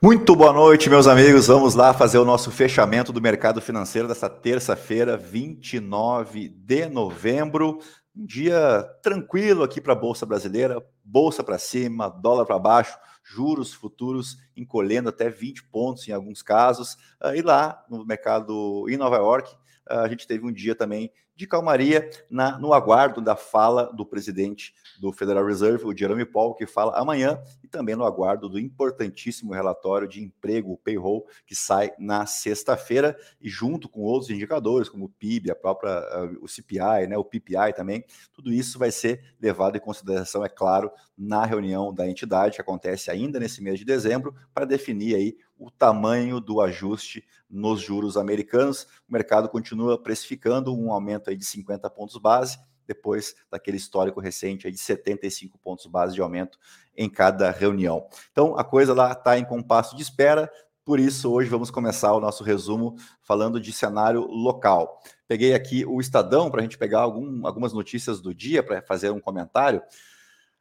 Muito 0.00 0.36
boa 0.36 0.52
noite, 0.52 0.88
meus 0.88 1.08
amigos. 1.08 1.48
Vamos 1.48 1.74
lá 1.74 1.92
fazer 1.92 2.18
o 2.18 2.24
nosso 2.24 2.52
fechamento 2.52 3.12
do 3.12 3.20
mercado 3.20 3.60
financeiro 3.60 4.06
desta 4.06 4.30
terça-feira, 4.30 5.16
29 5.16 6.48
de 6.50 6.88
novembro. 6.88 7.80
Um 8.14 8.24
dia 8.24 8.84
tranquilo 9.02 9.64
aqui 9.64 9.80
para 9.80 9.94
a 9.94 9.96
Bolsa 9.96 10.24
Brasileira, 10.24 10.80
bolsa 11.02 11.42
para 11.42 11.58
cima, 11.58 12.08
dólar 12.08 12.46
para 12.46 12.60
baixo, 12.60 12.96
juros 13.24 13.74
futuros 13.74 14.36
encolhendo 14.56 15.08
até 15.08 15.28
20 15.28 15.64
pontos 15.64 16.06
em 16.06 16.12
alguns 16.12 16.42
casos. 16.42 16.96
Ah, 17.20 17.34
e 17.34 17.42
lá 17.42 17.84
no 17.90 18.06
mercado 18.06 18.88
em 18.88 18.96
Nova 18.96 19.16
York, 19.16 19.52
ah, 19.88 20.02
a 20.02 20.08
gente 20.08 20.28
teve 20.28 20.46
um 20.46 20.52
dia 20.52 20.76
também 20.76 21.10
de 21.38 21.46
calmaria 21.46 22.10
na, 22.28 22.58
no 22.58 22.72
aguardo 22.72 23.20
da 23.20 23.36
fala 23.36 23.92
do 23.94 24.04
presidente 24.04 24.74
do 25.00 25.12
Federal 25.12 25.46
Reserve, 25.46 25.84
o 25.84 25.96
Jerome 25.96 26.24
Powell, 26.24 26.52
que 26.52 26.66
fala 26.66 26.98
amanhã, 26.98 27.40
e 27.62 27.68
também 27.68 27.94
no 27.94 28.04
aguardo 28.04 28.48
do 28.48 28.58
importantíssimo 28.58 29.52
relatório 29.52 30.08
de 30.08 30.20
emprego, 30.20 30.72
o 30.72 30.76
payroll, 30.76 31.24
que 31.46 31.54
sai 31.54 31.92
na 31.96 32.26
sexta-feira, 32.26 33.16
e 33.40 33.48
junto 33.48 33.88
com 33.88 34.00
outros 34.00 34.32
indicadores, 34.32 34.88
como 34.88 35.04
o 35.04 35.08
PIB, 35.08 35.52
a 35.52 35.54
própria, 35.54 36.00
uh, 36.00 36.38
o 36.44 36.48
CPI, 36.48 37.06
né, 37.08 37.16
o 37.16 37.24
PPI 37.24 37.72
também, 37.72 38.04
tudo 38.32 38.52
isso 38.52 38.76
vai 38.76 38.90
ser 38.90 39.36
levado 39.40 39.76
em 39.76 39.80
consideração, 39.80 40.44
é 40.44 40.48
claro, 40.48 40.90
na 41.16 41.44
reunião 41.44 41.94
da 41.94 42.08
entidade, 42.08 42.56
que 42.56 42.60
acontece 42.60 43.12
ainda 43.12 43.38
nesse 43.38 43.62
mês 43.62 43.78
de 43.78 43.84
dezembro, 43.84 44.34
para 44.52 44.64
definir 44.64 45.14
aí 45.14 45.36
o 45.58 45.70
tamanho 45.70 46.40
do 46.40 46.60
ajuste 46.60 47.24
nos 47.50 47.80
juros 47.80 48.16
americanos. 48.16 48.84
O 49.08 49.12
mercado 49.12 49.48
continua 49.48 50.00
precificando 50.00 50.74
um 50.74 50.92
aumento 50.92 51.30
aí 51.30 51.36
de 51.36 51.44
50 51.44 51.88
pontos 51.90 52.16
base, 52.18 52.58
depois 52.86 53.34
daquele 53.50 53.76
histórico 53.76 54.20
recente 54.20 54.66
aí 54.66 54.72
de 54.72 54.78
75 54.78 55.58
pontos 55.58 55.86
base 55.86 56.14
de 56.14 56.22
aumento 56.22 56.58
em 56.96 57.08
cada 57.08 57.50
reunião. 57.50 58.06
Então 58.32 58.56
a 58.56 58.64
coisa 58.64 58.94
lá 58.94 59.12
está 59.12 59.38
em 59.38 59.44
compasso 59.44 59.94
de 59.96 60.02
espera, 60.02 60.50
por 60.84 60.98
isso 60.98 61.30
hoje 61.30 61.50
vamos 61.50 61.70
começar 61.70 62.14
o 62.14 62.20
nosso 62.20 62.42
resumo 62.42 62.96
falando 63.20 63.60
de 63.60 63.72
cenário 63.72 64.22
local. 64.22 65.02
Peguei 65.26 65.52
aqui 65.52 65.84
o 65.84 66.00
Estadão 66.00 66.50
para 66.50 66.60
a 66.60 66.62
gente 66.62 66.78
pegar 66.78 67.00
algum, 67.00 67.46
algumas 67.46 67.74
notícias 67.74 68.22
do 68.22 68.34
dia 68.34 68.62
para 68.62 68.80
fazer 68.80 69.10
um 69.10 69.20
comentário. 69.20 69.82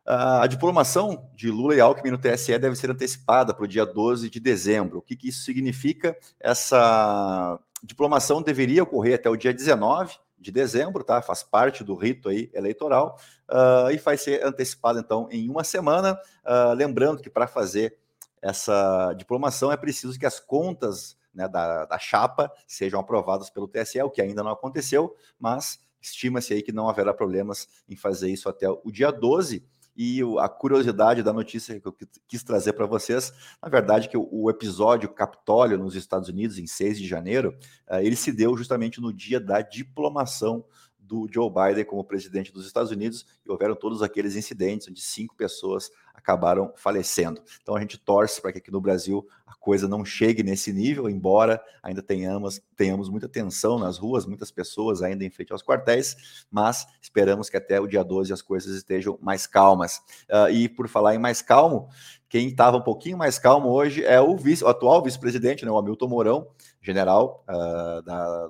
Uh, 0.08 0.40
a 0.42 0.48
diplomação 0.48 1.30
de 1.36 1.52
Lula 1.52 1.76
e 1.76 1.82
Alckmin 1.82 2.12
no 2.12 2.18
TSE 2.18 2.58
deve 2.58 2.78
ser 2.78 2.90
antecipada 2.90 3.54
para 3.54 3.66
o 3.66 3.68
dia 3.68 3.86
12 3.86 4.30
de 4.30 4.40
dezembro. 4.40 5.00
O 5.00 5.02
que, 5.02 5.18
que 5.18 5.28
isso 5.28 5.44
significa? 5.44 6.18
Essa 6.40 7.60
diplomação 7.84 8.42
deveria 8.42 8.84
ocorrer 8.84 9.16
até 9.16 9.30
o 9.30 9.36
dia 9.36 9.54
19 9.54 10.16
de 10.40 10.50
dezembro, 10.50 11.04
tá? 11.04 11.22
Faz 11.22 11.44
parte 11.44 11.84
do 11.84 11.94
rito 11.94 12.30
aí 12.30 12.50
eleitoral 12.54 13.20
uh, 13.50 13.92
e 13.92 13.98
vai 13.98 14.18
ser 14.18 14.46
antecipada 14.46 15.02
então 15.02 15.28
em 15.30 15.50
uma 15.50 15.66
semana. 15.66 16.18
Uh, 16.46 16.74
lembrando 16.74 17.22
que 17.22 17.30
para 17.30 17.46
fazer 17.46 17.98
essa 18.42 19.14
diplomação 19.14 19.74
é 19.74 19.78
preciso 19.78 20.18
que 20.18 20.26
as 20.26 20.40
contas 20.40 21.18
né, 21.34 21.50
da, 21.50 21.84
da 21.86 22.00
chapa 22.00 22.50
sejam 22.66 23.00
aprovadas 23.00 23.50
pelo 23.50 23.68
TSE, 23.68 24.02
o 24.02 24.10
que 24.10 24.22
ainda 24.22 24.42
não 24.42 24.52
aconteceu, 24.52 25.14
mas 25.38 25.80
estima-se 26.00 26.54
aí 26.54 26.62
que 26.62 26.72
não 26.72 26.88
haverá 26.88 27.14
problemas 27.14 27.68
em 27.90 27.96
fazer 27.96 28.30
isso 28.30 28.48
até 28.48 28.70
o 28.70 28.90
dia 28.92 29.12
12. 29.12 29.66
E 29.98 30.22
a 30.40 30.48
curiosidade 30.48 31.24
da 31.24 31.34
notícia 31.34 31.80
que 31.80 31.88
eu 31.88 31.96
quis 32.28 32.44
trazer 32.44 32.74
para 32.74 32.86
vocês, 32.86 33.34
na 33.60 33.68
verdade, 33.68 34.08
que 34.08 34.16
o, 34.16 34.48
episódio 34.48 35.10
Capitólio 35.10 35.76
nos 35.76 35.96
Estados 35.96 36.30
Unidos, 36.30 36.60
em 36.60 36.68
6 36.68 37.00
de 37.00 37.08
janeiro, 37.08 37.58
eh, 37.90 38.06
ele 38.06 38.16
se 38.16 38.32
deu 38.32 38.56
justamente 38.56 39.02
no 39.02 39.12
dia 39.12 39.40
da 39.40 39.60
diplomação 39.62 40.64
do 41.00 41.28
Joe 41.32 41.50
Biden 41.50 41.86
como 41.86 42.04
presidente 42.04 42.52
dos 42.52 42.68
Estados 42.68 42.92
Unidos 42.92 43.26
e 43.46 43.50
houveram 43.50 43.76
todos 43.76 44.04
aqueles 44.04 44.36
incidentes 44.36 44.88
onde 44.88 45.02
cinco 45.02 45.36
pessoas 45.36 45.90
acabaram 46.14 46.74
falecendo. 46.76 47.42
Então 47.62 47.76
a 47.76 47.80
gente 47.80 47.98
torce 47.98 48.42
para 48.42 48.52
que 48.52 48.58
aqui 48.58 48.70
no 48.70 48.82
Brasil 48.82 49.26
coisa 49.68 49.86
não 49.86 50.06
chegue 50.06 50.44
nesse 50.44 50.72
nível, 50.72 51.10
embora 51.10 51.62
ainda 51.84 52.02
tenhamos, 52.02 52.62
tenhamos 52.74 53.10
muita 53.10 53.28
tensão 53.28 53.78
nas 53.78 53.98
ruas, 53.98 54.26
muitas 54.26 54.50
pessoas 54.50 55.02
ainda 55.02 55.26
em 55.26 55.30
frente 55.30 55.52
aos 55.52 55.62
quartéis, 55.62 56.46
mas 56.50 56.88
esperamos 57.02 57.50
que 57.50 57.58
até 57.58 57.78
o 57.78 57.86
dia 57.86 58.02
12 58.02 58.32
as 58.32 58.42
coisas 58.42 58.74
estejam 58.74 59.20
mais 59.22 59.46
calmas. 59.46 59.98
Uh, 60.32 60.50
e 60.50 60.70
por 60.70 60.88
falar 60.88 61.16
em 61.16 61.18
mais 61.18 61.42
calmo, 61.42 61.90
quem 62.30 62.48
estava 62.48 62.78
um 62.78 62.82
pouquinho 62.82 63.18
mais 63.18 63.38
calmo 63.38 63.68
hoje 63.68 64.06
é 64.06 64.22
o, 64.22 64.38
vice, 64.38 64.64
o 64.64 64.70
atual 64.70 65.04
vice-presidente, 65.04 65.66
né, 65.66 65.72
o 65.72 65.78
Hamilton 65.78 66.08
Mourão, 66.08 66.48
general 66.82 67.44
uh, 67.50 68.02
da 68.04 68.50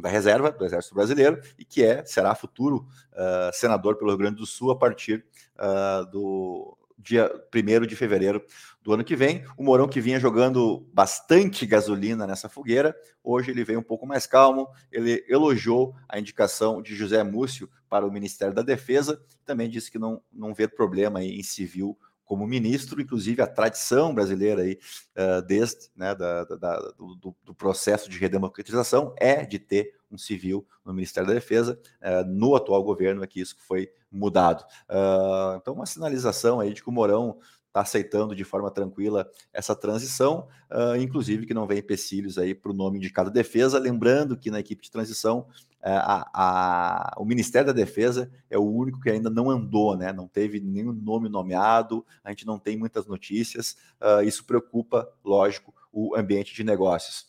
da 0.00 0.08
reserva 0.08 0.52
do 0.52 0.64
Exército 0.64 0.94
Brasileiro 0.94 1.40
e 1.58 1.64
que 1.64 1.82
é 1.82 2.04
será 2.04 2.32
futuro 2.32 2.86
uh, 3.14 3.52
senador 3.52 3.96
pelo 3.96 4.10
Rio 4.10 4.18
Grande 4.18 4.36
do 4.36 4.46
Sul 4.46 4.70
a 4.70 4.76
partir 4.76 5.24
uh, 5.56 6.08
do 6.08 6.77
dia 6.98 7.30
1 7.54 7.86
de 7.86 7.94
fevereiro 7.94 8.44
do 8.82 8.92
ano 8.92 9.04
que 9.04 9.14
vem. 9.14 9.44
O 9.56 9.62
Mourão 9.62 9.88
que 9.88 10.00
vinha 10.00 10.18
jogando 10.18 10.86
bastante 10.92 11.64
gasolina 11.64 12.26
nessa 12.26 12.48
fogueira, 12.48 12.96
hoje 13.22 13.50
ele 13.50 13.64
veio 13.64 13.78
um 13.78 13.84
pouco 13.84 14.06
mais 14.06 14.26
calmo, 14.26 14.68
ele 14.90 15.24
elogiou 15.28 15.94
a 16.08 16.18
indicação 16.18 16.82
de 16.82 16.94
José 16.94 17.22
Múcio 17.22 17.70
para 17.88 18.06
o 18.06 18.12
Ministério 18.12 18.54
da 18.54 18.62
Defesa, 18.62 19.22
também 19.44 19.70
disse 19.70 19.90
que 19.90 19.98
não, 19.98 20.20
não 20.32 20.52
vê 20.52 20.66
problema 20.66 21.22
em 21.22 21.42
civil 21.42 21.96
como 22.28 22.46
ministro, 22.46 23.00
inclusive 23.00 23.40
a 23.40 23.46
tradição 23.46 24.14
brasileira 24.14 24.60
aí, 24.60 24.78
uh, 25.16 25.40
desde 25.46 25.88
né, 25.96 26.14
da, 26.14 26.44
da, 26.44 26.78
do, 26.90 27.34
do, 27.42 27.54
processo 27.54 28.10
de 28.10 28.18
redemocratização 28.18 29.14
é 29.16 29.46
de 29.46 29.58
ter 29.58 29.94
um 30.10 30.18
civil 30.18 30.66
no 30.84 30.92
Ministério 30.92 31.26
da 31.26 31.34
Defesa. 31.34 31.80
Uh, 32.02 32.28
no 32.28 32.54
atual 32.54 32.84
governo 32.84 33.24
é 33.24 33.26
que 33.26 33.40
isso 33.40 33.56
foi 33.66 33.90
mudado. 34.12 34.62
Uh, 34.90 35.56
então, 35.56 35.72
uma 35.72 35.86
sinalização 35.86 36.60
aí 36.60 36.74
de 36.74 36.82
que 36.82 36.88
o 36.90 36.92
Mourão 36.92 37.38
está 37.68 37.80
aceitando 37.80 38.34
de 38.34 38.44
forma 38.44 38.70
tranquila 38.70 39.26
essa 39.50 39.74
transição, 39.74 40.48
uh, 40.70 40.96
inclusive 40.96 41.46
que 41.46 41.54
não 41.54 41.66
vem 41.66 41.78
empecilhos 41.78 42.36
aí 42.36 42.54
para 42.54 42.70
o 42.70 42.74
nome 42.74 42.98
indicado 42.98 43.30
defesa. 43.30 43.78
Lembrando 43.78 44.36
que 44.36 44.50
na 44.50 44.60
equipe 44.60 44.82
de 44.82 44.90
transição, 44.90 45.46
a, 45.82 46.30
a, 46.32 47.14
o 47.18 47.24
Ministério 47.24 47.68
da 47.68 47.72
Defesa 47.72 48.30
é 48.50 48.58
o 48.58 48.64
único 48.64 49.00
que 49.00 49.10
ainda 49.10 49.30
não 49.30 49.50
andou, 49.50 49.96
né? 49.96 50.12
Não 50.12 50.26
teve 50.26 50.60
nenhum 50.60 50.92
nome 50.92 51.28
nomeado, 51.28 52.04
a 52.22 52.30
gente 52.30 52.46
não 52.46 52.58
tem 52.58 52.76
muitas 52.76 53.06
notícias. 53.06 53.76
Uh, 54.00 54.22
isso 54.22 54.44
preocupa, 54.44 55.08
lógico, 55.24 55.74
o 55.92 56.16
ambiente 56.16 56.54
de 56.54 56.64
negócios. 56.64 57.26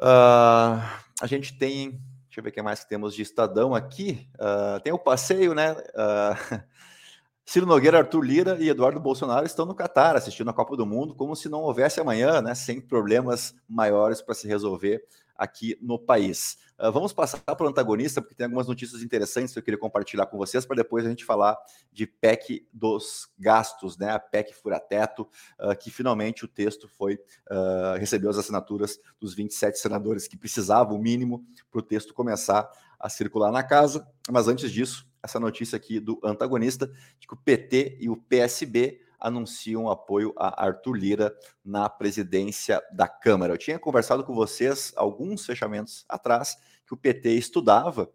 a 0.00 1.26
gente 1.26 1.56
tem 1.58 2.00
Deixa 2.32 2.40
eu 2.40 2.44
ver 2.44 2.48
o 2.48 2.52
que 2.54 2.62
mais 2.62 2.82
que 2.82 2.88
temos 2.88 3.14
de 3.14 3.20
Estadão 3.20 3.74
aqui. 3.74 4.26
Uh, 4.36 4.80
tem 4.80 4.90
o 4.90 4.98
passeio, 4.98 5.52
né? 5.52 5.72
Uh, 5.72 6.62
Ciro 7.44 7.66
Nogueira, 7.66 7.98
Arthur 7.98 8.22
Lira 8.22 8.56
e 8.58 8.70
Eduardo 8.70 8.98
Bolsonaro 8.98 9.44
estão 9.44 9.66
no 9.66 9.74
Catar 9.74 10.16
assistindo 10.16 10.48
a 10.48 10.54
Copa 10.54 10.74
do 10.74 10.86
Mundo 10.86 11.14
como 11.14 11.36
se 11.36 11.50
não 11.50 11.60
houvesse 11.60 12.00
amanhã, 12.00 12.40
né, 12.40 12.54
sem 12.54 12.80
problemas 12.80 13.54
maiores 13.68 14.22
para 14.22 14.34
se 14.34 14.48
resolver 14.48 15.04
aqui 15.42 15.76
no 15.82 15.98
país. 15.98 16.56
Uh, 16.78 16.92
vamos 16.92 17.12
passar 17.12 17.38
para 17.38 17.66
o 17.66 17.68
antagonista, 17.68 18.22
porque 18.22 18.34
tem 18.34 18.44
algumas 18.44 18.68
notícias 18.68 19.02
interessantes 19.02 19.52
que 19.52 19.58
eu 19.58 19.62
queria 19.62 19.78
compartilhar 19.78 20.26
com 20.26 20.38
vocês, 20.38 20.64
para 20.64 20.76
depois 20.76 21.04
a 21.04 21.08
gente 21.08 21.24
falar 21.24 21.58
de 21.92 22.06
PEC 22.06 22.68
dos 22.72 23.28
gastos, 23.36 23.98
né? 23.98 24.10
A 24.10 24.20
PEC 24.20 24.54
fura-teto, 24.54 25.28
uh, 25.58 25.76
que 25.76 25.90
finalmente 25.90 26.44
o 26.44 26.48
texto 26.48 26.88
foi 26.88 27.14
uh, 27.14 27.98
recebeu 27.98 28.30
as 28.30 28.38
assinaturas 28.38 29.00
dos 29.20 29.34
27 29.34 29.78
senadores 29.78 30.28
que 30.28 30.36
precisavam 30.36 30.96
o 30.96 31.02
mínimo 31.02 31.44
para 31.70 31.80
o 31.80 31.82
texto 31.82 32.14
começar 32.14 32.70
a 33.00 33.08
circular 33.08 33.50
na 33.50 33.64
casa. 33.64 34.06
Mas 34.30 34.46
antes 34.46 34.70
disso, 34.70 35.10
essa 35.20 35.40
notícia 35.40 35.76
aqui 35.76 35.98
do 35.98 36.20
antagonista, 36.22 36.86
de 37.18 37.26
que 37.26 37.34
o 37.34 37.36
PT 37.36 37.98
e 38.00 38.08
o 38.08 38.16
PSB 38.16 39.00
anunciam 39.22 39.88
apoio 39.88 40.34
a 40.36 40.64
Arthur 40.64 40.94
Lira 40.94 41.34
na 41.64 41.88
presidência 41.88 42.82
da 42.92 43.08
Câmara. 43.08 43.54
Eu 43.54 43.58
tinha 43.58 43.78
conversado 43.78 44.24
com 44.24 44.34
vocês 44.34 44.92
alguns 44.96 45.46
fechamentos 45.46 46.04
atrás 46.08 46.56
que 46.86 46.92
o 46.92 46.96
PT 46.96 47.30
estudava 47.30 48.10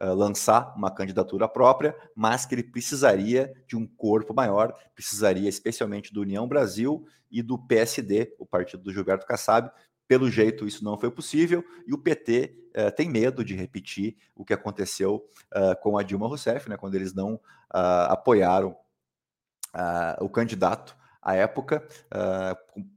uh, 0.00 0.14
lançar 0.14 0.74
uma 0.76 0.90
candidatura 0.90 1.48
própria, 1.48 1.96
mas 2.14 2.46
que 2.46 2.54
ele 2.54 2.62
precisaria 2.62 3.52
de 3.66 3.76
um 3.76 3.86
corpo 3.86 4.34
maior, 4.34 4.74
precisaria 4.94 5.48
especialmente 5.48 6.12
do 6.12 6.20
União 6.20 6.46
Brasil 6.46 7.04
e 7.30 7.42
do 7.42 7.58
PSD, 7.58 8.34
o 8.38 8.46
partido 8.46 8.82
do 8.82 8.92
Gilberto 8.92 9.26
Kassab, 9.26 9.70
pelo 10.06 10.28
jeito, 10.28 10.66
isso 10.66 10.84
não 10.84 10.98
foi 10.98 11.10
possível 11.10 11.64
e 11.86 11.94
o 11.94 11.98
PT 11.98 12.60
eh, 12.72 12.90
tem 12.90 13.08
medo 13.08 13.44
de 13.44 13.54
repetir 13.54 14.16
o 14.34 14.44
que 14.44 14.52
aconteceu 14.52 15.24
uh, 15.54 15.80
com 15.82 15.98
a 15.98 16.02
Dilma 16.02 16.28
Rousseff, 16.28 16.68
né, 16.68 16.76
quando 16.76 16.94
eles 16.94 17.12
não 17.12 17.34
uh, 17.34 18.08
apoiaram 18.08 18.76
o 20.20 20.28
candidato 20.28 20.96
à 21.22 21.34
época 21.34 21.86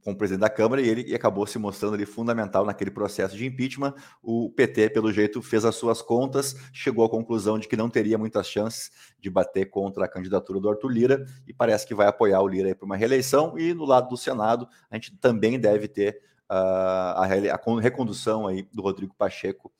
com 0.02 0.12
o 0.12 0.16
presidente 0.16 0.40
da 0.40 0.48
Câmara 0.48 0.80
e 0.80 0.88
ele 0.88 1.14
acabou 1.14 1.46
se 1.46 1.58
mostrando 1.58 1.94
ali 1.94 2.06
fundamental 2.06 2.64
naquele 2.64 2.90
processo 2.90 3.36
de 3.36 3.44
impeachment. 3.44 3.94
O 4.22 4.50
PT, 4.50 4.90
pelo 4.90 5.12
jeito, 5.12 5.42
fez 5.42 5.64
as 5.64 5.74
suas 5.76 6.00
contas, 6.00 6.56
chegou 6.72 7.04
à 7.04 7.08
conclusão 7.08 7.58
de 7.58 7.68
que 7.68 7.76
não 7.76 7.90
teria 7.90 8.16
muitas 8.16 8.48
chances 8.48 8.90
de 9.20 9.28
bater 9.28 9.66
contra 9.66 10.06
a 10.06 10.08
candidatura 10.08 10.58
do 10.58 10.70
Arthur 10.70 10.88
Lira 10.88 11.26
e 11.46 11.52
parece 11.52 11.86
que 11.86 11.94
vai 11.94 12.06
apoiar 12.06 12.40
o 12.40 12.48
Lira 12.48 12.74
para 12.74 12.86
uma 12.86 12.96
reeleição. 12.96 13.58
E 13.58 13.74
no 13.74 13.84
lado 13.84 14.08
do 14.08 14.16
Senado, 14.16 14.66
a 14.90 14.96
gente 14.96 15.16
também 15.18 15.60
deve 15.60 15.86
ter 15.86 16.20
a, 16.48 17.24
a 17.24 17.80
recondução 17.80 18.46
aí 18.46 18.66
do 18.72 18.82
Rodrigo 18.82 19.14
Pacheco 19.14 19.72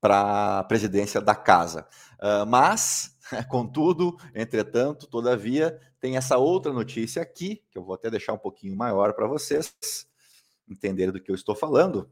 para 0.00 0.58
a 0.58 0.64
presidência 0.64 1.20
da 1.20 1.34
casa. 1.34 1.86
Uh, 2.18 2.44
mas, 2.46 3.16
contudo, 3.48 4.18
entretanto, 4.34 5.06
todavia, 5.06 5.80
tem 6.04 6.18
essa 6.18 6.36
outra 6.36 6.70
notícia 6.70 7.22
aqui, 7.22 7.64
que 7.70 7.78
eu 7.78 7.82
vou 7.82 7.94
até 7.94 8.10
deixar 8.10 8.34
um 8.34 8.38
pouquinho 8.38 8.76
maior 8.76 9.14
para 9.14 9.26
vocês 9.26 9.74
entenderem 10.68 11.10
do 11.10 11.18
que 11.18 11.30
eu 11.30 11.34
estou 11.34 11.54
falando, 11.54 12.10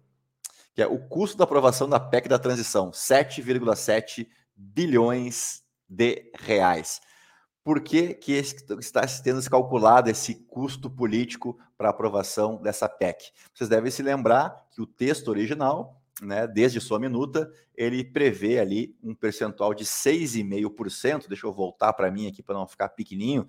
que 0.74 0.80
é 0.80 0.86
o 0.86 0.98
custo 0.98 1.36
da 1.36 1.44
aprovação 1.44 1.86
da 1.86 2.00
PEC 2.00 2.26
da 2.26 2.38
transição, 2.38 2.90
7,7 2.90 4.26
bilhões 4.56 5.62
de 5.86 6.32
reais. 6.40 7.02
Por 7.62 7.82
que, 7.82 8.14
que 8.14 8.32
está 8.32 9.06
sendo 9.06 9.42
calculado 9.50 10.08
esse 10.08 10.36
custo 10.36 10.88
político 10.88 11.58
para 11.76 11.90
aprovação 11.90 12.62
dessa 12.62 12.88
PEC? 12.88 13.30
Vocês 13.52 13.68
devem 13.68 13.90
se 13.90 14.02
lembrar 14.02 14.68
que 14.70 14.80
o 14.80 14.86
texto 14.86 15.28
original 15.28 16.01
né, 16.20 16.46
desde 16.46 16.80
sua 16.80 16.98
minuta, 16.98 17.50
ele 17.74 18.04
prevê 18.04 18.58
ali 18.58 18.96
um 19.02 19.14
percentual 19.14 19.72
de 19.72 19.84
6,5%. 19.84 21.28
Deixa 21.28 21.46
eu 21.46 21.52
voltar 21.52 21.92
para 21.92 22.10
mim 22.10 22.28
aqui 22.28 22.42
para 22.42 22.54
não 22.54 22.66
ficar 22.66 22.90
pequenininho. 22.90 23.42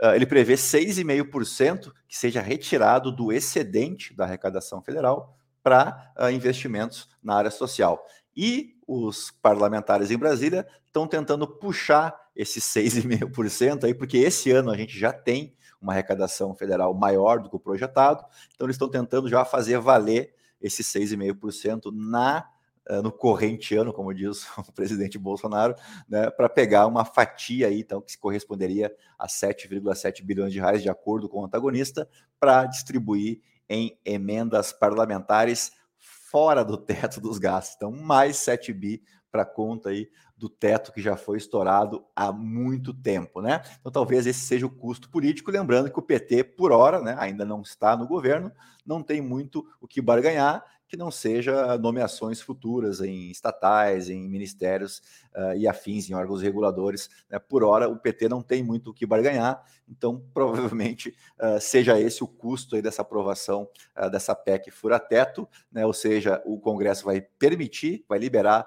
Uh, 0.00 0.14
ele 0.14 0.26
prevê 0.26 0.54
6,5% 0.54 1.92
que 2.08 2.16
seja 2.16 2.40
retirado 2.40 3.12
do 3.12 3.32
excedente 3.32 4.14
da 4.14 4.24
arrecadação 4.24 4.80
federal 4.82 5.36
para 5.62 6.12
uh, 6.18 6.30
investimentos 6.30 7.08
na 7.22 7.34
área 7.34 7.50
social. 7.50 8.04
E 8.36 8.76
os 8.86 9.30
parlamentares 9.42 10.10
em 10.10 10.16
Brasília 10.16 10.66
estão 10.86 11.06
tentando 11.06 11.46
puxar 11.46 12.18
esse 12.34 12.60
6,5% 12.60 13.84
aí, 13.84 13.92
porque 13.92 14.16
esse 14.18 14.50
ano 14.50 14.70
a 14.70 14.76
gente 14.76 14.98
já 14.98 15.12
tem 15.12 15.54
uma 15.80 15.92
arrecadação 15.92 16.54
federal 16.54 16.94
maior 16.94 17.40
do 17.40 17.50
que 17.50 17.56
o 17.56 17.60
projetado, 17.60 18.24
então 18.54 18.66
eles 18.66 18.74
estão 18.74 18.88
tentando 18.88 19.28
já 19.28 19.44
fazer 19.44 19.78
valer 19.78 20.34
esse 20.60 20.82
6,5% 20.82 21.92
na 21.92 22.48
eh, 22.88 23.02
no 23.02 23.12
corrente 23.12 23.76
ano, 23.76 23.92
como 23.92 24.14
diz 24.14 24.46
o 24.56 24.72
presidente 24.72 25.18
Bolsonaro, 25.18 25.74
né, 26.08 26.30
para 26.30 26.48
pegar 26.48 26.86
uma 26.86 27.04
fatia 27.04 27.66
aí, 27.66 27.80
então, 27.80 28.00
que 28.00 28.16
corresponderia 28.16 28.90
a 29.18 29.26
7,7 29.26 30.24
bilhões 30.24 30.52
de 30.52 30.58
reais, 30.58 30.82
de 30.82 30.88
acordo 30.88 31.28
com 31.28 31.40
o 31.40 31.44
antagonista, 31.44 32.08
para 32.40 32.64
distribuir 32.64 33.42
em 33.68 33.98
emendas 34.04 34.72
parlamentares 34.72 35.72
fora 35.98 36.64
do 36.64 36.78
teto 36.78 37.20
dos 37.20 37.38
gastos. 37.38 37.76
Então, 37.76 37.90
mais 37.90 38.36
7 38.36 38.72
bi 38.72 39.02
para 39.30 39.44
conta 39.44 39.90
aí 39.90 40.08
do 40.36 40.48
teto 40.48 40.92
que 40.92 41.00
já 41.00 41.16
foi 41.16 41.36
estourado 41.38 42.04
há 42.14 42.32
muito 42.32 42.94
tempo, 42.94 43.40
né? 43.40 43.62
Então 43.80 43.90
talvez 43.90 44.26
esse 44.26 44.40
seja 44.40 44.66
o 44.66 44.70
custo 44.70 45.10
político, 45.10 45.50
lembrando 45.50 45.90
que 45.90 45.98
o 45.98 46.02
PT 46.02 46.44
por 46.44 46.72
hora, 46.72 47.00
né, 47.00 47.16
ainda 47.18 47.44
não 47.44 47.62
está 47.62 47.96
no 47.96 48.06
governo, 48.06 48.52
não 48.86 49.02
tem 49.02 49.20
muito 49.20 49.66
o 49.80 49.88
que 49.88 50.00
barganhar 50.00 50.64
que 50.88 50.96
não 50.96 51.10
seja 51.10 51.76
nomeações 51.76 52.40
futuras 52.40 53.00
em 53.00 53.30
estatais, 53.30 54.08
em 54.08 54.26
ministérios 54.26 55.02
uh, 55.36 55.54
e 55.56 55.68
afins, 55.68 56.08
em 56.08 56.14
órgãos 56.14 56.40
reguladores. 56.40 57.10
Né? 57.30 57.38
Por 57.38 57.62
hora, 57.62 57.88
o 57.88 57.98
PT 57.98 58.28
não 58.28 58.42
tem 58.42 58.62
muito 58.62 58.90
o 58.90 58.94
que 58.94 59.04
barganhar, 59.04 59.62
então 59.86 60.24
provavelmente 60.32 61.14
uh, 61.38 61.60
seja 61.60 62.00
esse 62.00 62.24
o 62.24 62.26
custo 62.26 62.80
dessa 62.80 63.02
aprovação 63.02 63.68
uh, 63.96 64.10
dessa 64.10 64.34
PEC 64.34 64.70
fura-teto, 64.70 65.46
né? 65.70 65.84
ou 65.84 65.92
seja, 65.92 66.42
o 66.46 66.58
Congresso 66.58 67.04
vai 67.04 67.20
permitir, 67.20 68.04
vai 68.08 68.18
liberar 68.18 68.66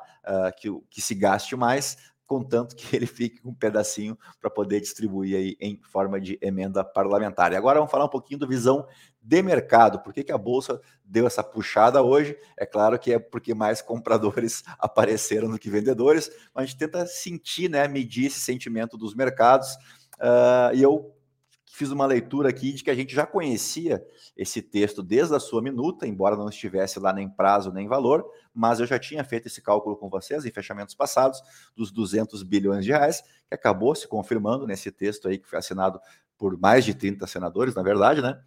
que, 0.59 0.69
que 0.87 1.01
se 1.01 1.15
gaste 1.15 1.55
mais, 1.55 2.10
contanto 2.31 2.77
que 2.77 2.95
ele 2.95 3.05
fique 3.05 3.41
com 3.41 3.49
um 3.49 3.53
pedacinho 3.53 4.17
para 4.39 4.49
poder 4.49 4.79
distribuir 4.79 5.35
aí 5.35 5.57
em 5.59 5.77
forma 5.83 6.17
de 6.17 6.39
emenda 6.41 6.81
parlamentar. 6.81 7.51
E 7.51 7.57
agora 7.57 7.77
vamos 7.77 7.91
falar 7.91 8.05
um 8.05 8.09
pouquinho 8.09 8.39
do 8.39 8.47
visão 8.47 8.87
de 9.21 9.41
mercado. 9.41 9.99
Por 9.99 10.13
que, 10.13 10.23
que 10.23 10.31
a 10.31 10.37
Bolsa 10.37 10.79
deu 11.03 11.27
essa 11.27 11.43
puxada 11.43 12.01
hoje? 12.01 12.37
É 12.57 12.65
claro 12.65 12.97
que 12.97 13.11
é 13.11 13.19
porque 13.19 13.53
mais 13.53 13.81
compradores 13.81 14.63
apareceram 14.79 15.51
do 15.51 15.59
que 15.59 15.69
vendedores, 15.69 16.31
mas 16.55 16.63
a 16.63 16.65
gente 16.67 16.77
tenta 16.77 17.05
sentir, 17.05 17.69
né, 17.69 17.85
medir 17.85 18.27
esse 18.27 18.39
sentimento 18.39 18.97
dos 18.97 19.13
mercados. 19.13 19.73
Uh, 20.15 20.73
e 20.73 20.81
eu 20.81 21.13
fiz 21.73 21.89
uma 21.89 22.05
leitura 22.05 22.49
aqui 22.49 22.73
de 22.73 22.83
que 22.83 22.91
a 22.91 22.95
gente 22.95 23.15
já 23.15 23.25
conhecia 23.25 24.05
esse 24.35 24.61
texto 24.61 25.01
desde 25.01 25.33
a 25.33 25.39
sua 25.39 25.61
minuta, 25.61 26.05
embora 26.05 26.35
não 26.35 26.49
estivesse 26.49 26.99
lá 26.99 27.13
nem 27.13 27.29
prazo 27.29 27.71
nem 27.71 27.87
valor, 27.87 28.25
mas 28.53 28.79
eu 28.79 28.85
já 28.85 28.99
tinha 28.99 29.23
feito 29.23 29.47
esse 29.47 29.61
cálculo 29.61 29.95
com 29.95 30.09
vocês 30.09 30.45
em 30.45 30.51
fechamentos 30.51 30.93
passados 30.93 31.41
dos 31.75 31.89
200 31.91 32.43
bilhões 32.43 32.83
de 32.83 32.91
reais, 32.91 33.21
que 33.47 33.55
acabou 33.55 33.95
se 33.95 34.07
confirmando 34.07 34.67
nesse 34.67 34.91
texto 34.91 35.29
aí 35.29 35.37
que 35.37 35.47
foi 35.47 35.59
assinado 35.59 35.99
por 36.37 36.59
mais 36.59 36.83
de 36.83 36.93
30 36.93 37.25
senadores, 37.25 37.73
na 37.73 37.83
verdade, 37.83 38.21
né? 38.21 38.41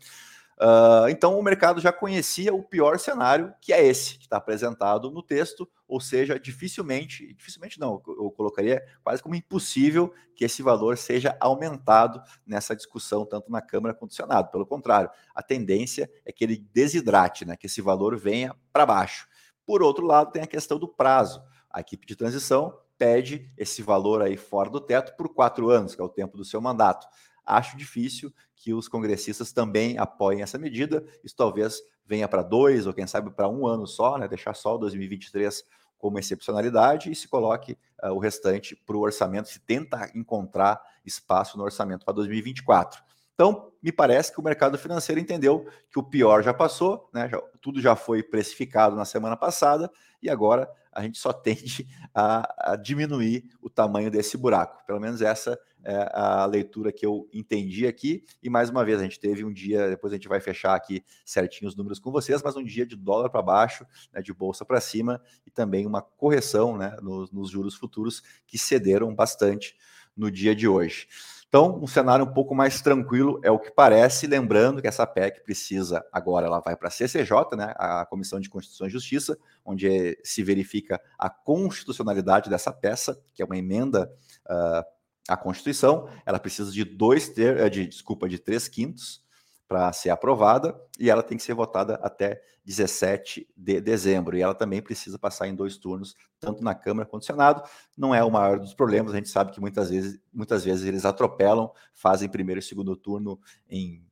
Uh, 0.61 1.09
então 1.09 1.39
o 1.39 1.43
mercado 1.43 1.81
já 1.81 1.93
conhecia 1.93 2.55
o 2.55 2.63
pior 2.63 2.99
cenário, 2.99 3.53
que 3.61 3.73
é 3.73 3.85
esse 3.85 4.17
que 4.19 4.25
está 4.25 4.37
apresentado 4.37 5.11
no 5.11 5.23
texto, 5.23 5.69
ou 5.89 6.01
seja, 6.01 6.39
dificilmente, 6.39 7.35
dificilmente 7.35 7.79
não, 7.79 8.01
eu 8.07 8.31
colocaria 8.31 8.83
quase 9.03 9.23
como 9.23 9.35
impossível 9.35 10.13
que 10.35 10.45
esse 10.45 10.63
valor 10.63 10.97
seja 10.97 11.37
aumentado 11.41 12.23
nessa 12.47 12.75
discussão, 12.75 13.27
tanto 13.27 13.51
na 13.51 13.61
Câmara 13.61 13.95
quanto 13.95 14.13
no 14.13 14.17
Senado. 14.17 14.51
Pelo 14.51 14.67
contrário, 14.67 15.11
a 15.35 15.43
tendência 15.43 16.11
é 16.25 16.33
que 16.33 16.45
ele 16.45 16.65
desidrate, 16.73 17.45
né, 17.45 17.57
que 17.57 17.67
esse 17.67 17.81
valor 17.81 18.17
venha 18.17 18.55
para 18.73 18.87
baixo. 18.87 19.27
Por 19.67 19.83
outro 19.83 20.07
lado, 20.07 20.31
tem 20.31 20.43
a 20.43 20.47
questão 20.47 20.79
do 20.79 20.89
prazo. 20.89 21.43
A 21.71 21.81
equipe 21.81 22.07
de 22.07 22.15
transição 22.15 22.79
pede 22.97 23.51
esse 23.57 23.83
valor 23.83 24.23
aí 24.23 24.37
fora 24.37 24.71
do 24.71 24.81
teto 24.81 25.17
por 25.17 25.29
quatro 25.29 25.69
anos, 25.71 25.95
que 25.95 26.01
é 26.01 26.05
o 26.05 26.09
tempo 26.09 26.37
do 26.37 26.45
seu 26.45 26.61
mandato. 26.61 27.07
Acho 27.45 27.77
difícil 27.77 28.33
que 28.57 28.73
os 28.73 28.89
congressistas 28.89 29.53
também 29.53 29.99
apoiem 29.99 30.43
essa 30.43 30.59
medida. 30.59 31.05
Isso 31.23 31.37
talvez 31.37 31.81
venha 32.07 32.29
para 32.29 32.43
dois, 32.43 32.87
ou 32.87 32.93
quem 32.93 33.07
sabe 33.07 33.31
para 33.31 33.49
um 33.49 33.67
ano 33.67 33.87
só, 33.87 34.19
né? 34.19 34.29
deixar 34.29 34.55
só 34.55 34.77
2023 34.77 35.65
como 35.99 36.19
excepcionalidade 36.19 37.11
e 37.11 37.15
se 37.15 37.27
coloque 37.27 37.79
uh, 38.03 38.11
o 38.11 38.19
restante 38.19 38.77
para 38.77 38.97
o 38.97 39.01
orçamento, 39.01 39.49
se 39.49 39.61
tenta 39.61 40.11
encontrar 40.15 40.81
espaço 41.05 41.57
no 41.57 41.65
orçamento 41.65 42.05
para 42.05 42.15
2024. 42.15 43.03
Então, 43.35 43.73
me 43.83 43.91
parece 43.91 44.33
que 44.33 44.39
o 44.39 44.45
mercado 44.45 44.79
financeiro 44.79 45.21
entendeu 45.21 45.67
que 45.91 45.99
o 45.99 46.03
pior 46.03 46.43
já 46.43 46.55
passou, 46.55 47.09
né? 47.13 47.29
Já, 47.29 47.41
tudo 47.61 47.81
já 47.81 47.97
foi 47.97 48.23
precificado 48.23 48.95
na 48.95 49.05
semana 49.05 49.37
passada 49.37 49.91
e 50.23 50.31
agora 50.31 50.71
a 50.95 51.03
gente 51.03 51.19
só 51.19 51.33
tende 51.35 51.87
a, 52.15 52.73
a 52.73 52.77
diminuir 52.77 53.51
o 53.61 53.69
tamanho 53.69 54.11
desse 54.11 54.37
buraco. 54.37 54.85
Pelo 54.87 55.01
menos 55.01 55.21
essa 55.21 55.59
é 55.85 56.11
a 56.15 56.47
leitura 56.47 56.91
que 56.91 57.05
eu 57.05 57.29
entendi 57.33 57.87
aqui. 57.87 58.25
E 58.43 58.49
mais 58.49 58.71
uma 58.71 58.85
vez, 58.85 59.01
a 59.01 59.03
gente 59.03 59.21
teve 59.21 59.45
um 59.45 59.53
dia, 59.53 59.91
depois 59.91 60.13
a 60.13 60.17
gente 60.17 60.29
vai 60.29 60.41
fechar 60.41 60.75
aqui 60.75 61.05
certinho 61.25 61.69
os 61.69 61.77
números 61.77 61.99
com 61.99 62.11
vocês, 62.11 62.43
mas 62.43 62.57
um 62.57 62.65
dia 62.65 62.87
de 62.87 62.97
dólar 62.97 63.29
para 63.29 63.43
baixo, 63.43 63.87
né, 64.13 64.23
de 64.23 64.33
bolsa 64.33 64.65
para 64.65 64.81
cima, 64.81 65.21
e 65.47 65.51
também 65.51 65.87
uma 65.87 66.01
correção 66.01 66.79
né, 66.79 66.97
nos, 67.03 67.31
nos 67.31 67.51
juros 67.51 67.75
futuros 67.75 68.23
que 68.47 68.59
cederam 68.59 69.15
bastante 69.15 69.77
no 70.17 70.31
dia 70.31 70.55
de 70.55 70.67
hoje. 70.67 71.07
Então, 71.55 71.79
um 71.81 71.87
cenário 71.87 72.25
um 72.25 72.33
pouco 72.33 72.53
mais 72.53 72.81
tranquilo 72.81 73.39
é 73.45 73.49
o 73.49 73.61
que 73.61 73.71
parece, 73.71 74.27
lembrando 74.27 74.83
que 74.83 74.89
essa 74.89 75.07
PEC 75.07 75.45
precisa, 75.45 76.05
agora 76.13 76.49
ela 76.49 76.59
vai 76.59 76.75
para 76.75 76.89
a 76.89 76.91
CCJ, 76.91 77.57
né, 77.57 77.73
a 77.77 78.05
Comissão 78.05 78.41
de 78.41 78.51
Constituição 78.51 78.89
e 78.89 78.91
Justiça, 78.91 79.39
onde 79.65 80.19
se 80.25 80.43
verifica 80.43 81.01
a 81.17 81.31
constitucionalidade 81.31 82.51
dessa 82.51 82.73
peça, 82.73 83.17
que 83.33 83.41
é 83.41 83.45
uma 83.45 83.57
emenda 83.57 84.13
uh, 84.47 84.85
a 85.29 85.37
Constituição, 85.37 86.09
ela 86.27 86.41
precisa 86.41 86.73
de 86.73 86.83
dois 86.83 87.29
ter, 87.29 87.57
eh, 87.59 87.71
de 87.71 87.87
desculpa, 87.87 88.29
de 88.29 88.41
três 88.41 88.67
quintos 88.67 89.24
para 89.67 89.93
ser 89.93 90.11
aprovada 90.11 90.79
e 90.99 91.11
ela 91.11 91.23
tem 91.23 91.37
que 91.37 91.43
ser 91.43 91.55
votada 91.55 91.95
até 92.03 92.41
17 92.65 93.49
de 93.57 93.81
dezembro. 93.81 94.37
E 94.37 94.43
ela 94.43 94.55
também 94.55 94.83
precisa 94.83 95.19
passar 95.19 95.49
em 95.49 95.55
dois 95.55 95.77
turnos, 95.77 96.15
tanto 96.39 96.63
na 96.63 96.75
Câmara 96.75 97.09
quanto 97.09 97.23
no 97.23 97.27
Senado. 97.27 97.63
Não 97.97 98.15
é 98.15 98.23
o 98.23 98.31
maior 98.31 98.59
dos 98.59 98.75
problemas, 98.75 99.13
a 99.13 99.17
gente 99.17 99.29
sabe 99.29 99.53
que 99.53 99.61
muitas 99.61 99.91
vezes, 99.91 100.21
muitas 100.33 100.65
vezes 100.65 100.85
eles 100.85 101.05
atropelam, 101.05 101.71
fazem 101.93 102.29
primeiro 102.29 102.59
e 102.59 102.63
segundo 102.63 102.97
turno 102.97 103.39
em 103.69 104.05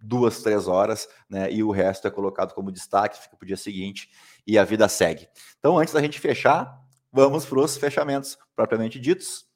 duas, 0.00 0.42
três 0.42 0.68
horas, 0.68 1.08
né? 1.28 1.50
E 1.50 1.62
o 1.62 1.70
resto 1.70 2.06
é 2.06 2.10
colocado 2.10 2.54
como 2.54 2.70
destaque, 2.70 3.22
fica 3.22 3.36
para 3.36 3.44
o 3.44 3.46
dia 3.46 3.56
seguinte 3.56 4.10
e 4.46 4.58
a 4.58 4.64
vida 4.64 4.88
segue. 4.88 5.28
Então, 5.58 5.78
antes 5.78 5.94
da 5.94 6.00
gente 6.00 6.20
fechar, 6.20 6.78
vamos 7.12 7.46
para 7.46 7.60
os 7.60 7.76
fechamentos 7.76 8.38
propriamente 8.54 8.98
ditos. 8.98 9.49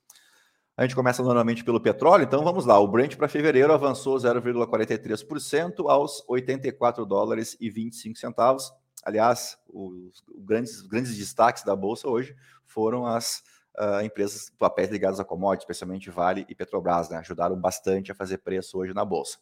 A 0.76 0.82
gente 0.82 0.96
começa 0.96 1.22
normalmente 1.22 1.62
pelo 1.62 1.80
petróleo, 1.80 2.24
então 2.24 2.42
vamos 2.42 2.66
lá. 2.66 2.80
O 2.80 2.88
Brent 2.88 3.16
para 3.16 3.28
fevereiro 3.28 3.72
avançou 3.72 4.16
0,43% 4.16 5.88
aos 5.88 6.24
84 6.26 7.06
dólares 7.06 7.56
e 7.60 7.70
25 7.70 8.18
centavos. 8.18 8.72
Aliás, 9.04 9.56
os 9.72 10.24
grandes, 10.36 10.80
grandes 10.82 11.16
destaques 11.16 11.62
da 11.62 11.76
bolsa 11.76 12.08
hoje 12.08 12.34
foram 12.66 13.06
as 13.06 13.44
uh, 13.78 14.04
empresas 14.04 14.50
papéis 14.58 14.90
ligadas 14.90 15.20
a 15.20 15.24
commodities, 15.24 15.62
especialmente 15.62 16.10
Vale 16.10 16.44
e 16.48 16.56
Petrobras, 16.56 17.08
né? 17.08 17.18
ajudaram 17.18 17.54
bastante 17.54 18.10
a 18.10 18.14
fazer 18.14 18.38
preço 18.38 18.76
hoje 18.76 18.92
na 18.92 19.04
bolsa. 19.04 19.38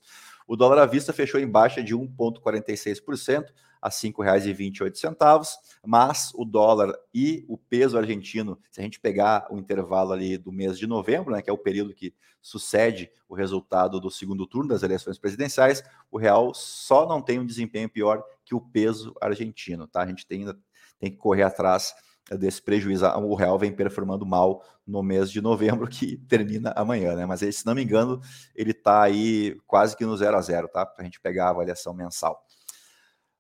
O 0.47 0.55
dólar 0.55 0.83
à 0.83 0.87
vista 0.87 1.15
fechou 1.15 1.41
em 1.41 1.49
baixa 1.49 1.83
de 1.83 1.97
1,46% 1.97 3.47
a 3.83 3.89
R$ 3.89 3.95
5,28, 3.95 5.47
mas 5.85 6.31
o 6.37 6.45
dólar 6.45 6.95
e 7.13 7.45
o 7.49 7.59
peso 7.59 7.99
argentino, 7.99 8.57
se 8.71 8.81
a 8.81 8.85
gente 8.85 9.01
pegar 9.01 9.49
o 9.51 9.59
intervalo 9.59 10.13
ali 10.13 10.39
do 10.39 10.53
mês 10.53 10.79
de 10.79 10.87
novembro, 10.87 11.33
né, 11.33 11.43
que 11.43 11.51
é 11.51 11.53
o 11.53 11.59
período 11.59 11.93
que 11.93 12.15
sucede 12.41 13.11
o 13.29 13.35
resultado 13.35 14.01
do 14.01 14.11
segundo 14.11 14.47
turno 14.47 14.69
das 14.69 14.85
eleições 14.85 15.19
presidenciais, 15.19 15.83
o 16.11 16.17
real 16.17 16.55
só 16.55 17.07
não 17.07 17.21
tem 17.21 17.41
um 17.41 17.47
desempenho 17.47 17.89
pior 17.89 18.23
que 18.45 18.55
o 18.55 18.61
peso 18.61 19.15
argentino, 19.21 19.87
tá? 19.87 20.03
A 20.03 20.07
gente 20.07 20.27
tem, 20.27 20.45
tem 20.99 21.11
que 21.11 21.17
correr 21.17 21.43
atrás 21.43 21.95
desse 22.31 22.63
prejuízo. 22.63 23.07
O 23.07 23.35
real 23.35 23.59
vem 23.59 23.73
performando 23.73 24.27
mal 24.27 24.65
no 24.87 25.03
mês 25.03 25.31
de 25.31 25.41
novembro, 25.41 25.87
que 25.89 26.17
termina 26.29 26.73
amanhã, 26.77 27.15
né? 27.15 27.27
Mas 27.27 27.41
se 27.41 27.67
não 27.67 27.75
me 27.75 27.83
engano, 27.83 28.21
ele 28.55 28.73
está 28.73 29.03
aí 29.03 29.57
quase 29.67 29.97
que 29.97 30.05
no 30.05 30.17
zero 30.17 30.37
a 30.37 30.41
zero, 30.41 30.69
tá? 30.69 30.85
Para 30.85 31.03
a 31.03 31.05
gente 31.05 31.21
pegar 31.21 31.47
a 31.47 31.51
avaliação 31.51 31.95
mensal. 31.95 32.45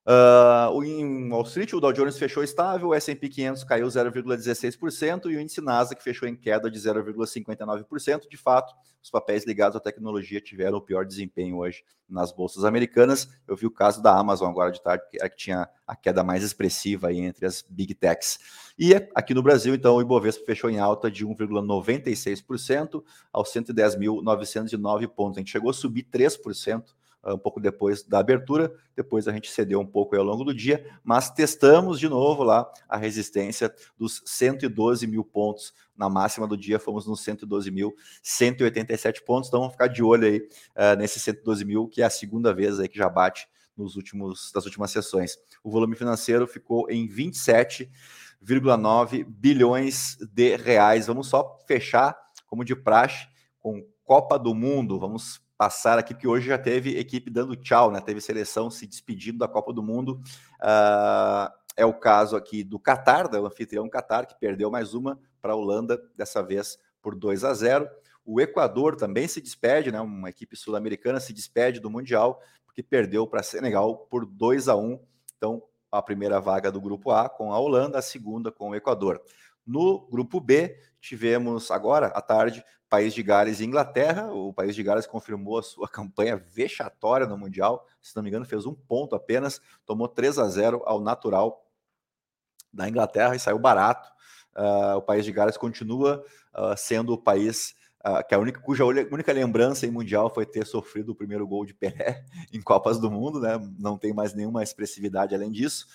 Uh, 0.05 0.83
em 0.83 1.31
Wall 1.31 1.45
Street, 1.45 1.73
o 1.75 1.81
Dow 1.81 1.93
Jones 1.93 2.19
fechou 2.19 2.43
estável, 2.43 2.89
o 2.89 2.95
S&P 2.95 3.29
500 3.29 3.63
caiu 3.63 3.87
0,16% 3.87 5.31
e 5.31 5.37
o 5.37 5.41
índice 5.41 5.61
Nasdaq 5.61 6.03
fechou 6.03 6.29
em 6.29 6.35
queda 6.35 6.69
de 6.69 6.77
0,59%. 6.77 8.29
De 8.29 8.37
fato, 8.37 8.75
os 9.01 9.11
papéis 9.11 9.47
ligados 9.47 9.77
à 9.77 9.81
tecnologia 9.81 10.41
tiveram 10.41 10.79
o 10.79 10.81
pior 10.81 11.07
desempenho 11.07 11.59
hoje 11.59 11.85
nas 12.09 12.33
bolsas 12.33 12.65
americanas. 12.65 13.29
Eu 13.47 13.55
vi 13.55 13.65
o 13.65 13.71
caso 13.71 14.03
da 14.03 14.19
Amazon 14.19 14.51
agora 14.51 14.73
de 14.73 14.83
tarde, 14.83 15.05
que 15.09 15.37
tinha 15.37 15.69
a 15.87 15.95
queda 15.95 16.25
mais 16.25 16.43
expressiva 16.43 17.09
aí 17.09 17.21
entre 17.21 17.47
as 17.47 17.63
big 17.63 17.95
techs. 17.95 18.41
E 18.77 18.95
aqui 19.15 19.35
no 19.35 19.43
Brasil, 19.43 19.73
então, 19.73 19.95
o 19.97 20.03
Ibovespa 20.03 20.45
fechou 20.45 20.69
em 20.69 20.81
alta 20.81 21.09
de 21.09 21.25
1,96% 21.25 23.05
aos 23.33 23.53
110.909 23.53 25.07
pontos. 25.07 25.39
A 25.39 25.41
gente 25.41 25.53
chegou 25.53 25.71
a 25.71 25.75
subir 25.75 26.09
3% 26.13 26.83
um 27.25 27.39
pouco 27.39 27.61
depois 27.61 28.03
da 28.03 28.19
abertura, 28.19 28.75
depois 28.97 29.29
a 29.29 29.33
gente 29.33 29.49
cedeu 29.51 29.79
um 29.81 29.87
pouco 29.87 30.17
ao 30.17 30.25
longo 30.25 30.43
do 30.45 30.53
dia, 30.53 30.85
mas 31.05 31.31
testamos 31.31 32.01
de 32.01 32.09
novo 32.09 32.43
lá 32.43 32.69
a 32.89 32.97
resistência 32.97 33.73
dos 33.97 34.21
112 34.27 35.07
mil 35.07 35.23
pontos. 35.25 35.73
Na 35.97 36.09
máxima 36.09 36.49
do 36.49 36.57
dia 36.57 36.79
fomos 36.79 37.07
nos 37.07 37.23
112.187 37.25 39.23
pontos, 39.25 39.49
então 39.49 39.61
vamos 39.61 39.75
ficar 39.75 39.89
de 39.89 40.03
olho 40.03 40.27
aí 40.27 40.39
uh, 40.39 40.97
nesse 40.99 41.21
112 41.21 41.65
mil, 41.65 41.87
que 41.87 42.03
é 42.03 42.05
a 42.05 42.11
segunda 42.11 42.53
vez 42.53 42.81
aí 42.81 42.89
que 42.89 42.99
já 42.99 43.09
bate 43.09 43.47
nos 43.77 43.95
últimos, 43.97 44.51
das 44.53 44.65
últimas 44.65 44.91
sessões. 44.91 45.37
O 45.63 45.71
volume 45.71 45.95
financeiro 45.95 46.47
ficou 46.47 46.91
em 46.91 47.07
27,9 47.09 49.25
bilhões 49.25 50.17
de 50.33 50.57
reais. 50.57 51.07
Vamos 51.07 51.29
só 51.29 51.59
fechar, 51.67 52.17
como 52.47 52.65
de 52.65 52.75
praxe, 52.75 53.29
com 53.59 53.87
Copa 54.05 54.39
do 54.39 54.55
Mundo. 54.55 54.99
Vamos 54.99 55.43
passar 55.57 55.99
aqui, 55.99 56.15
porque 56.15 56.29
hoje 56.29 56.49
já 56.49 56.59
teve 56.59 56.99
equipe 56.99 57.31
dando 57.31 57.55
tchau, 57.57 57.91
né? 57.91 58.01
Teve 58.01 58.21
seleção 58.21 58.71
se 58.71 58.87
despedindo 58.87 59.39
da 59.39 59.49
Copa 59.49 59.73
do 59.73 59.83
Mundo. 59.83 60.21
Uh, 60.61 61.53
é 61.77 61.87
o 61.87 61.95
caso 61.95 62.37
aqui 62.37 62.63
do 62.63 62.79
Qatar, 62.79 63.29
do 63.29 63.47
anfitrião 63.47 63.89
Qatar, 63.89 64.27
que 64.27 64.35
perdeu 64.39 64.71
mais 64.71 64.95
uma 64.95 65.19
para 65.41 65.53
a 65.53 65.57
Holanda, 65.57 66.01
dessa 66.17 66.43
vez 66.43 66.79
por 67.01 67.15
2 67.15 67.45
a 67.45 67.55
0. 67.55 67.89
O 68.25 68.41
Equador 68.41 68.97
também 68.97 69.27
se 69.27 69.41
despede, 69.41 69.91
né? 69.91 70.01
Uma 70.01 70.31
equipe 70.31 70.57
sul-americana 70.57 71.19
se 71.19 71.33
despede 71.33 71.81
do 71.81 71.91
Mundial, 71.91 72.41
porque 72.65 72.83
perdeu 72.83 73.27
para 73.27 73.43
Senegal 73.43 74.07
por 74.11 74.25
2 74.25 74.69
a 74.69 74.77
1. 74.77 75.01
Então, 75.37 75.63
a 75.91 76.01
primeira 76.01 76.41
vaga 76.41 76.71
do 76.71 76.81
grupo 76.81 77.11
A 77.11 77.29
com 77.29 77.53
a 77.53 77.59
Holanda, 77.59 77.99
a 77.99 78.03
segunda 78.03 78.51
com 78.51 78.71
o 78.71 78.75
Equador. 78.75 79.21
No 79.67 80.07
grupo 80.09 80.41
B, 80.41 80.77
tivemos 81.01 81.71
agora 81.71 82.07
à 82.09 82.21
tarde 82.21 82.65
País 82.93 83.15
de 83.15 83.23
Gales 83.23 83.61
e 83.61 83.65
Inglaterra. 83.65 84.31
O 84.31 84.53
País 84.53 84.75
de 84.75 84.83
Gales 84.83 85.07
confirmou 85.07 85.59
a 85.59 85.63
sua 85.63 85.89
campanha 85.91 86.37
vexatória 86.37 87.27
no 87.27 87.39
Mundial. 87.39 87.87
Se 88.03 88.15
não 88.15 88.23
me 88.23 88.29
engano, 88.29 88.45
fez 88.45 88.67
um 88.67 88.75
ponto 88.75 89.15
apenas, 89.15 89.63
tomou 89.87 90.07
3 90.07 90.39
a 90.39 90.47
0 90.47 90.83
ao 90.85 91.01
natural 91.01 91.67
da 92.71 92.87
Inglaterra 92.87 93.35
e 93.35 93.41
saiu 93.41 93.59
barato. 93.59 94.11
Uh, 94.55 94.99
o 94.99 95.03
País 95.03 95.25
de 95.25 95.33
Gales 95.33 95.57
continua 95.57 96.23
uh, 96.55 96.77
sendo 96.77 97.15
o 97.15 97.19
país 97.19 97.75
uh, 98.05 98.23
que 98.29 98.35
a 98.35 98.39
única, 98.39 98.61
cuja 98.61 98.85
única 98.85 99.33
lembrança 99.33 99.87
em 99.87 99.91
Mundial 99.91 100.29
foi 100.29 100.45
ter 100.45 100.67
sofrido 100.67 101.13
o 101.13 101.15
primeiro 101.15 101.47
gol 101.47 101.65
de 101.65 101.73
Pelé 101.73 102.23
em 102.53 102.61
Copas 102.61 103.01
do 103.01 103.11
Mundo, 103.11 103.41
né? 103.41 103.59
Não 103.79 103.97
tem 103.97 104.13
mais 104.13 104.35
nenhuma 104.35 104.63
expressividade 104.63 105.35
além 105.35 105.51
disso. 105.51 105.87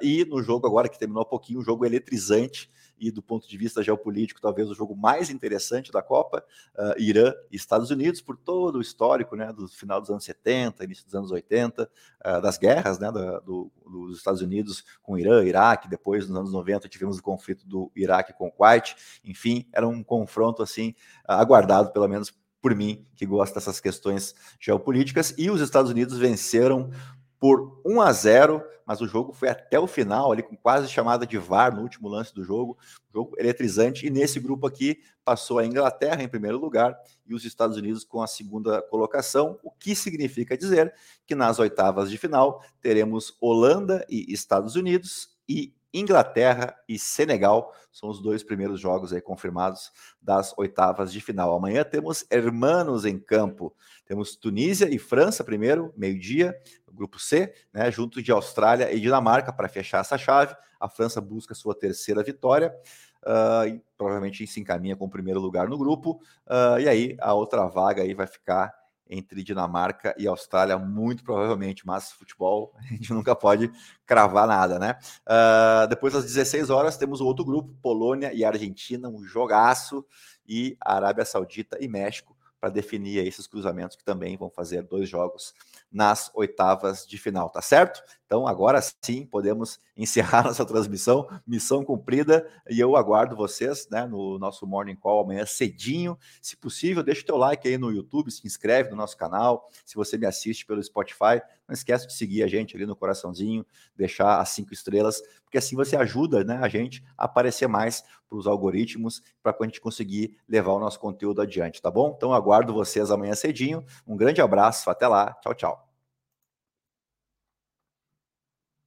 e 0.00 0.24
no 0.24 0.42
jogo 0.42 0.66
agora, 0.66 0.88
que 0.88 0.98
terminou 0.98 1.22
há 1.22 1.26
pouquinho, 1.26 1.60
um 1.60 1.64
jogo 1.64 1.84
eletrizante 1.84 2.70
e 2.98 3.10
do 3.10 3.22
ponto 3.22 3.48
de 3.48 3.56
vista 3.56 3.82
geopolítico, 3.82 4.40
talvez 4.40 4.70
o 4.70 4.74
jogo 4.74 4.96
mais 4.96 5.30
interessante 5.30 5.92
da 5.92 6.02
Copa, 6.02 6.44
uh, 6.76 7.00
Irã 7.00 7.32
e 7.50 7.56
Estados 7.56 7.90
Unidos, 7.90 8.20
por 8.20 8.36
todo 8.36 8.76
o 8.76 8.80
histórico 8.80 9.36
né, 9.36 9.52
do 9.52 9.68
final 9.68 10.00
dos 10.00 10.10
anos 10.10 10.24
70, 10.24 10.84
início 10.84 11.04
dos 11.04 11.14
anos 11.14 11.30
80, 11.30 11.84
uh, 11.84 11.88
ah, 12.20 12.40
das 12.40 12.58
guerras 12.58 12.98
né, 12.98 13.10
da, 13.10 13.40
do, 13.40 13.70
dos 13.84 14.18
Estados 14.18 14.40
Unidos 14.40 14.84
com 15.02 15.18
Irã, 15.18 15.44
Iraque, 15.44 15.88
depois 15.88 16.28
nos 16.28 16.38
anos 16.38 16.52
90 16.52 16.88
tivemos 16.88 17.18
o 17.18 17.22
conflito 17.22 17.66
do 17.66 17.90
Iraque 17.94 18.32
com 18.32 18.48
o 18.48 18.52
Kuwait, 18.52 18.96
enfim, 19.24 19.68
era 19.72 19.86
um 19.86 20.02
confronto 20.02 20.62
assim 20.62 20.94
aguardado, 21.26 21.92
pelo 21.92 22.08
menos 22.08 22.32
por 22.64 22.74
mim, 22.74 23.06
que 23.14 23.26
gosta 23.26 23.56
dessas 23.56 23.78
questões 23.78 24.34
geopolíticas, 24.58 25.34
e 25.36 25.50
os 25.50 25.60
Estados 25.60 25.90
Unidos 25.90 26.16
venceram 26.16 26.90
por 27.38 27.80
1 27.84 28.00
a 28.00 28.12
0, 28.12 28.64
mas 28.86 29.00
o 29.00 29.06
jogo 29.06 29.32
foi 29.32 29.48
até 29.48 29.78
o 29.78 29.86
final, 29.86 30.30
ali 30.30 30.42
com 30.42 30.56
quase 30.56 30.88
chamada 30.88 31.26
de 31.26 31.38
VAR 31.38 31.74
no 31.74 31.82
último 31.82 32.08
lance 32.08 32.34
do 32.34 32.44
jogo, 32.44 32.76
jogo 33.12 33.34
eletrizante. 33.38 34.06
E 34.06 34.10
nesse 34.10 34.38
grupo 34.38 34.66
aqui 34.66 35.00
passou 35.24 35.58
a 35.58 35.66
Inglaterra 35.66 36.22
em 36.22 36.28
primeiro 36.28 36.58
lugar 36.58 36.96
e 37.26 37.34
os 37.34 37.44
Estados 37.44 37.76
Unidos 37.76 38.04
com 38.04 38.22
a 38.22 38.26
segunda 38.26 38.82
colocação, 38.82 39.58
o 39.62 39.70
que 39.70 39.94
significa 39.94 40.56
dizer 40.56 40.94
que 41.26 41.34
nas 41.34 41.58
oitavas 41.58 42.10
de 42.10 42.18
final 42.18 42.62
teremos 42.80 43.36
Holanda 43.40 44.04
e 44.08 44.32
Estados 44.32 44.76
Unidos 44.76 45.34
e 45.48 45.74
Inglaterra 45.94 46.76
e 46.88 46.98
Senegal 46.98 47.72
são 47.92 48.08
os 48.08 48.20
dois 48.20 48.42
primeiros 48.42 48.80
jogos 48.80 49.12
aí 49.12 49.20
confirmados 49.20 49.92
das 50.20 50.52
oitavas 50.58 51.12
de 51.12 51.20
final. 51.20 51.54
Amanhã 51.54 51.84
temos 51.84 52.26
hermanos 52.28 53.04
em 53.04 53.18
campo. 53.18 53.74
Temos 54.04 54.34
Tunísia 54.34 54.92
e 54.92 54.98
França 54.98 55.44
primeiro, 55.44 55.94
meio-dia, 55.96 56.60
grupo 56.92 57.18
C, 57.18 57.54
né, 57.72 57.90
junto 57.90 58.20
de 58.20 58.32
Austrália 58.32 58.92
e 58.92 59.00
Dinamarca 59.00 59.52
para 59.52 59.68
fechar 59.68 60.00
essa 60.00 60.18
chave. 60.18 60.56
A 60.80 60.88
França 60.88 61.20
busca 61.20 61.54
sua 61.54 61.74
terceira 61.74 62.22
vitória. 62.22 62.74
Uh, 63.22 63.66
e 63.68 63.82
provavelmente 63.96 64.46
se 64.46 64.60
encaminha 64.60 64.94
com 64.94 65.06
o 65.06 65.10
primeiro 65.10 65.40
lugar 65.40 65.66
no 65.66 65.78
grupo. 65.78 66.20
Uh, 66.46 66.78
e 66.78 66.88
aí 66.88 67.16
a 67.20 67.32
outra 67.32 67.66
vaga 67.66 68.02
aí 68.02 68.12
vai 68.12 68.26
ficar 68.26 68.83
entre 69.08 69.42
Dinamarca 69.42 70.14
e 70.18 70.26
Austrália, 70.26 70.78
muito 70.78 71.22
provavelmente, 71.22 71.86
mas 71.86 72.12
futebol 72.12 72.72
a 72.78 72.82
gente 72.82 73.12
nunca 73.12 73.34
pode 73.34 73.70
cravar 74.06 74.46
nada, 74.46 74.78
né? 74.78 74.98
Uh, 75.26 75.86
depois 75.88 76.12
das 76.12 76.24
16 76.24 76.70
horas 76.70 76.96
temos 76.96 77.20
o 77.20 77.26
outro 77.26 77.44
grupo, 77.44 77.74
Polônia 77.82 78.32
e 78.32 78.44
Argentina, 78.44 79.08
um 79.08 79.24
jogaço, 79.24 80.04
e 80.46 80.76
Arábia 80.80 81.24
Saudita 81.24 81.78
e 81.80 81.88
México 81.88 82.36
para 82.60 82.70
definir 82.70 83.18
esses 83.26 83.46
cruzamentos 83.46 83.96
que 83.96 84.04
também 84.04 84.36
vão 84.36 84.50
fazer 84.50 84.82
dois 84.82 85.08
jogos 85.08 85.54
nas 85.94 86.28
oitavas 86.34 87.06
de 87.06 87.16
final, 87.16 87.48
tá 87.48 87.62
certo? 87.62 88.02
Então 88.26 88.48
agora 88.48 88.80
sim 89.00 89.24
podemos 89.24 89.78
encerrar 89.96 90.42
nossa 90.42 90.66
transmissão, 90.66 91.28
missão 91.46 91.84
cumprida, 91.84 92.44
e 92.68 92.80
eu 92.80 92.96
aguardo 92.96 93.36
vocês 93.36 93.86
né, 93.88 94.04
no 94.04 94.36
nosso 94.40 94.66
Morning 94.66 94.96
Call 94.96 95.22
amanhã 95.22 95.46
cedinho. 95.46 96.18
Se 96.42 96.56
possível, 96.56 97.00
deixa 97.00 97.22
o 97.22 97.26
teu 97.26 97.36
like 97.36 97.68
aí 97.68 97.78
no 97.78 97.92
YouTube, 97.92 98.32
se 98.32 98.44
inscreve 98.44 98.90
no 98.90 98.96
nosso 98.96 99.16
canal. 99.16 99.70
Se 99.86 99.94
você 99.94 100.18
me 100.18 100.26
assiste 100.26 100.66
pelo 100.66 100.82
Spotify, 100.82 101.40
não 101.68 101.72
esquece 101.72 102.08
de 102.08 102.12
seguir 102.12 102.42
a 102.42 102.48
gente 102.48 102.76
ali 102.76 102.86
no 102.86 102.96
coraçãozinho, 102.96 103.64
deixar 103.94 104.40
as 104.40 104.48
cinco 104.48 104.74
estrelas, 104.74 105.22
porque 105.44 105.58
assim 105.58 105.76
você 105.76 105.94
ajuda 105.96 106.42
né, 106.42 106.58
a 106.60 106.68
gente 106.68 107.04
a 107.16 107.26
aparecer 107.26 107.68
mais 107.68 108.02
para 108.28 108.36
os 108.36 108.48
algoritmos, 108.48 109.22
para 109.40 109.56
a 109.58 109.64
gente 109.64 109.80
conseguir 109.80 110.36
levar 110.48 110.72
o 110.72 110.80
nosso 110.80 110.98
conteúdo 110.98 111.40
adiante, 111.40 111.80
tá 111.80 111.90
bom? 111.90 112.12
Então 112.16 112.32
aguardo 112.32 112.74
vocês 112.74 113.12
amanhã 113.12 113.34
cedinho. 113.36 113.84
Um 114.04 114.16
grande 114.16 114.40
abraço, 114.40 114.90
até 114.90 115.06
lá, 115.06 115.32
tchau, 115.40 115.54
tchau. 115.54 115.83